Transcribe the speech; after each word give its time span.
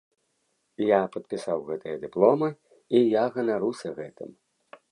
Я 0.83 1.01
падпісаў 1.15 1.59
гэтыя 1.67 1.99
дыпломы, 2.05 2.49
і 2.95 3.03
я 3.03 3.23
ганаруся 3.37 3.87
гэтым. 3.99 4.29